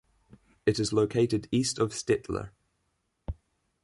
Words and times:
It 0.65 0.79
is 0.79 0.91
located 0.91 1.47
east 1.51 1.77
of 1.77 1.91
Stettler. 1.91 2.49